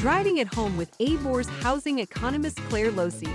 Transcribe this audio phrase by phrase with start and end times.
[0.00, 3.30] Driving It Home with ABOR's housing economist Clare Losey.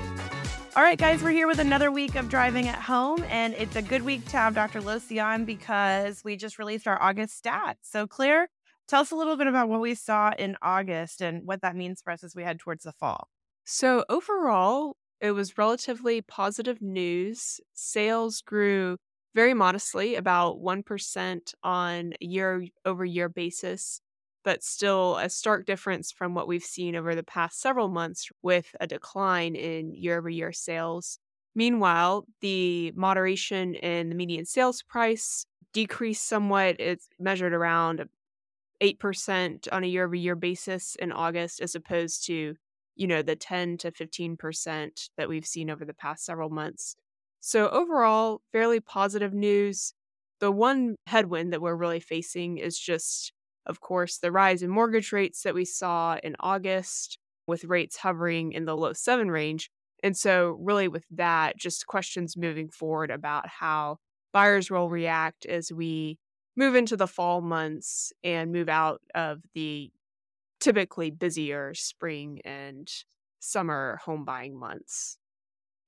[0.76, 3.84] All right, guys, we're here with another week of Driving It Home, and it's a
[3.84, 4.82] good week to have Dr.
[4.82, 7.76] Losey on because we just released our August stats.
[7.84, 8.48] So, Clare,
[8.88, 12.02] tell us a little bit about what we saw in August and what that means
[12.02, 13.28] for us as we head towards the fall.
[13.64, 17.60] So, overall, it was relatively positive news.
[17.76, 18.98] Sales grew
[19.36, 24.02] very modestly, about 1% on year over year basis
[24.46, 28.76] but still a stark difference from what we've seen over the past several months with
[28.80, 31.20] a decline in year over year sales.
[31.56, 36.76] Meanwhile, the moderation in the median sales price decreased somewhat.
[36.80, 38.06] It's measured around
[38.82, 42.56] 8% on a year over year basis in August, as opposed to,
[42.96, 46.96] you know, the 10 to 15% that we've seen over the past several months.
[47.40, 49.94] So, overall, fairly positive news.
[50.40, 53.32] The one headwind that we're really facing is just
[53.66, 58.52] of course, the rise in mortgage rates that we saw in August, with rates hovering
[58.54, 59.70] in the low seven range.
[60.04, 63.98] And so, really, with that, just questions moving forward about how
[64.34, 66.18] buyers will react as we
[66.56, 69.92] move into the fall months and move out of the
[70.60, 72.90] typically busier spring and
[73.40, 75.18] summer home buying months.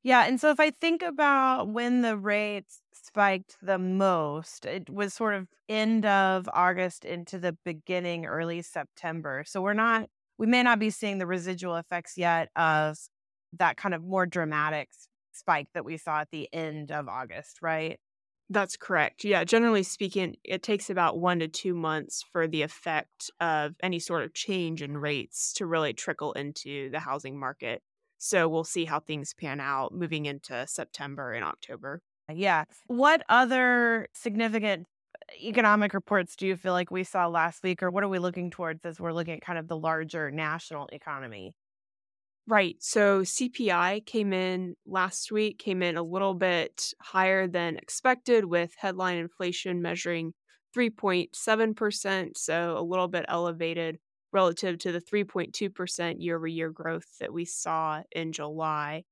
[0.07, 0.23] Yeah.
[0.25, 5.33] And so if I think about when the rates spiked the most, it was sort
[5.33, 9.43] of end of August into the beginning, early September.
[9.45, 12.97] So we're not, we may not be seeing the residual effects yet of
[13.59, 14.87] that kind of more dramatic
[15.33, 17.99] spike that we saw at the end of August, right?
[18.49, 19.25] That's correct.
[19.25, 23.99] Yeah, generally speaking, it takes about one to two months for the effect of any
[23.99, 27.81] sort of change in rates to really trickle into the housing market.
[28.17, 32.01] So we'll see how things pan out moving into September and October.
[32.29, 32.63] Uh, yeah.
[32.87, 37.89] What other significant uh, economic reports do you feel like we saw last week, or
[37.89, 41.53] what are we looking towards as we're looking at kind of the larger national economy?
[42.47, 42.77] Right.
[42.79, 48.73] So CPI came in last week, came in a little bit higher than expected, with
[48.77, 50.33] headline inflation measuring
[50.75, 52.37] 3.7%.
[52.37, 53.97] So a little bit elevated
[54.37, 59.03] relative to the 3.2% year over year growth that we saw in July.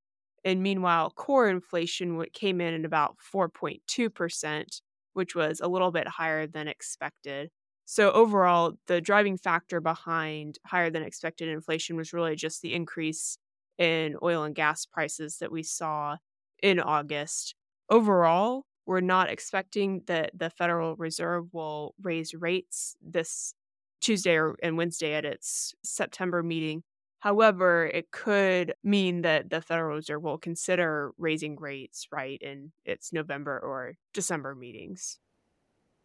[0.43, 4.81] And meanwhile, core inflation came in at about 4.2%,
[5.13, 7.49] which was a little bit higher than expected.
[7.85, 13.37] So, overall, the driving factor behind higher than expected inflation was really just the increase
[13.79, 16.17] in oil and gas prices that we saw
[16.61, 17.55] in August.
[17.89, 23.55] Overall, we're not expecting that the Federal Reserve will raise rates this
[24.05, 26.83] Tuesday or, and Wednesday at its September meeting.
[27.19, 33.11] However, it could mean that the Federal Reserve will consider raising rates, right, in its
[33.11, 35.17] November or December meetings.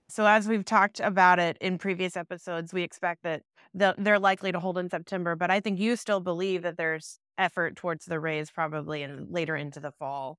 [0.09, 3.43] So, as we've talked about it in previous episodes, we expect that
[3.75, 5.37] they're likely to hold in September.
[5.37, 9.55] But I think you still believe that there's effort towards the raise probably in later
[9.55, 10.39] into the fall.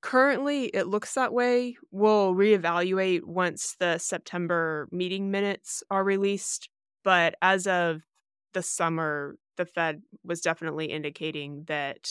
[0.00, 1.76] Currently, it looks that way.
[1.90, 6.70] We'll reevaluate once the September meeting minutes are released.
[7.04, 8.02] But as of
[8.52, 12.10] the summer, the Fed was definitely indicating that,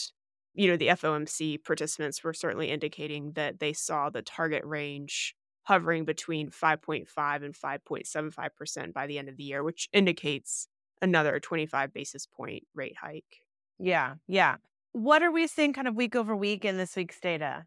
[0.53, 6.05] you know, the FOMC participants were certainly indicating that they saw the target range hovering
[6.05, 10.67] between 5.5 and 5.75% by the end of the year, which indicates
[11.01, 13.43] another 25 basis point rate hike.
[13.79, 14.57] Yeah, yeah.
[14.91, 17.65] What are we seeing kind of week over week in this week's data?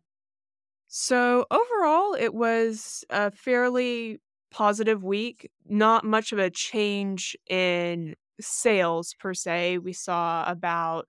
[0.89, 4.21] So, overall, it was a fairly
[4.51, 5.51] positive week.
[5.67, 9.79] Not much of a change in sales per se.
[9.79, 11.09] We saw about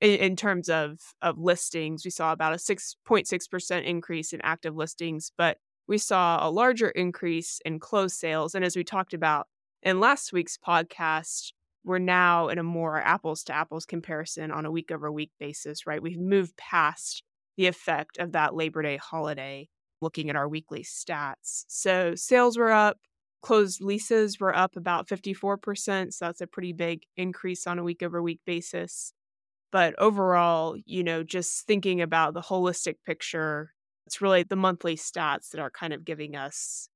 [0.00, 5.32] in, in terms of of listings, we saw about a 6.6% increase in active listings,
[5.36, 8.54] but we saw a larger increase in closed sales.
[8.54, 9.46] And as we talked about
[9.82, 11.52] in last week's podcast,
[11.84, 15.86] we're now in a more apples to apples comparison on a week over week basis,
[15.86, 16.02] right?
[16.02, 17.22] We've moved past
[17.56, 19.68] the effect of that Labor Day holiday
[20.04, 21.64] looking at our weekly stats.
[21.66, 22.98] So sales were up,
[23.42, 26.12] closed leases were up about 54%.
[26.12, 29.12] So that's a pretty big increase on a week over week basis.
[29.72, 33.72] But overall, you know, just thinking about the holistic picture,
[34.06, 36.88] it's really the monthly stats that are kind of giving us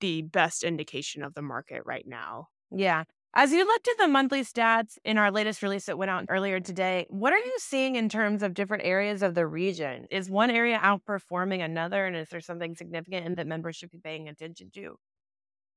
[0.00, 2.48] the best indication of the market right now.
[2.70, 3.04] Yeah.
[3.38, 6.58] As you looked at the monthly stats in our latest release that went out earlier
[6.58, 10.06] today, what are you seeing in terms of different areas of the region?
[10.10, 12.06] Is one area outperforming another?
[12.06, 14.96] And is there something significant that members should be paying attention to?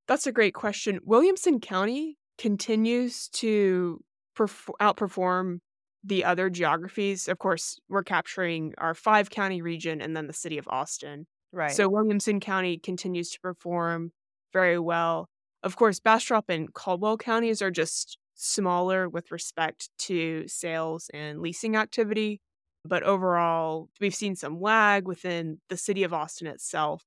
[0.08, 1.00] That's a great question.
[1.04, 4.00] Williamson County continues to
[4.34, 5.58] perf- outperform
[6.02, 7.28] the other geographies.
[7.28, 11.26] Of course, we're capturing our five county region and then the city of Austin.
[11.52, 11.72] Right.
[11.72, 14.12] So Williamson County continues to perform
[14.50, 15.28] very well.
[15.62, 21.76] Of course, Bastrop and Caldwell counties are just smaller with respect to sales and leasing
[21.76, 22.40] activity.
[22.84, 27.04] But overall, we've seen some lag within the city of Austin itself.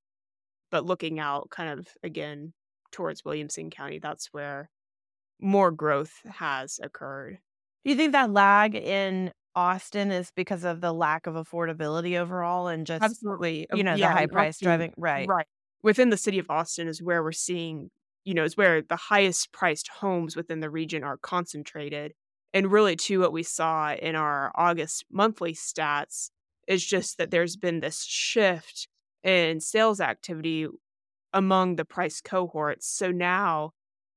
[0.69, 2.53] But looking out kind of again
[2.91, 4.69] towards Williamson County, that's where
[5.39, 7.39] more growth has occurred.
[7.83, 12.67] Do you think that lag in Austin is because of the lack of affordability overall
[12.67, 13.67] and just Absolutely.
[13.73, 15.47] you know Yeah, the high price driving right Right.
[15.83, 17.89] Within the city of Austin is where we're seeing,
[18.25, 22.13] you know, is where the highest priced homes within the region are concentrated.
[22.53, 26.29] And really, too, what we saw in our August monthly stats
[26.67, 28.87] is just that there's been this shift
[29.23, 30.67] in sales activity
[31.33, 32.87] among the price cohorts.
[32.87, 33.71] So now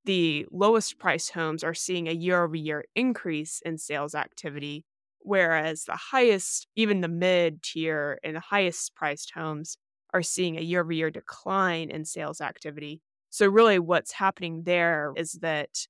[0.05, 4.85] the lowest price homes are seeing a year over year increase in sales activity,
[5.21, 9.77] whereas the highest, even the mid tier and the highest priced homes
[10.13, 13.03] are seeing a year over year decline in sales activity.
[13.37, 15.87] So, really, what's happening there is that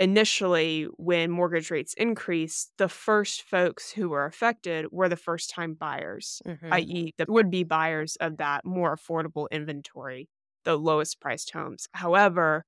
[0.00, 5.74] initially, when mortgage rates increased, the first folks who were affected were the first time
[5.74, 6.80] buyers, Mhm.
[6.80, 10.28] i.e., the would be buyers of that more affordable inventory,
[10.64, 11.88] the lowest priced homes.
[11.94, 12.64] However,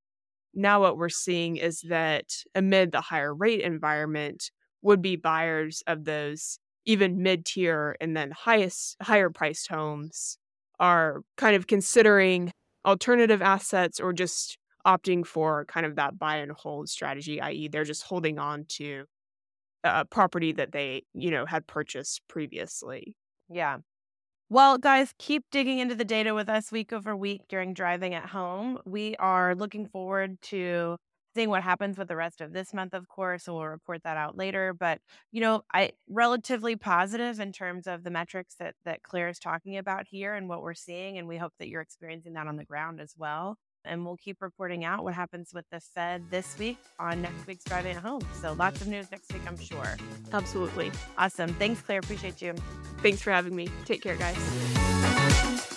[0.55, 4.51] now what we're seeing is that amid the higher rate environment,
[4.83, 10.39] would be buyers of those even mid tier and then highest higher priced homes
[10.81, 12.53] are kind of considering
[12.85, 17.85] alternative assets or just opting for kind of that buy and hold strategy, i.e., they're
[17.85, 19.05] just holding on to
[19.85, 23.15] a property that they, you know, had purchased previously.
[23.49, 23.79] Yeah.
[24.51, 28.25] Well, guys, keep digging into the data with us week over week during driving it
[28.25, 28.79] home.
[28.87, 30.97] We are looking forward to
[31.39, 34.17] seeing what happens with the rest of this month, of course, and we'll report that
[34.17, 34.75] out later.
[34.75, 34.99] But
[35.31, 39.77] you know, I relatively positive in terms of the metrics that that Clare is talking
[39.77, 42.65] about here and what we're seeing, and we hope that you're experiencing that on the
[42.65, 43.57] ground as well.
[43.85, 47.63] And we'll keep reporting out what happens with the Fed this week on next week's
[47.63, 48.23] driving it home.
[48.33, 49.97] So lots of news next week, I'm sure.
[50.33, 50.91] Absolutely.
[51.17, 51.55] Awesome.
[51.55, 52.01] Thanks, Clare.
[52.01, 52.55] Appreciate you.
[53.01, 53.69] Thanks for having me.
[53.85, 55.68] Take care, guys.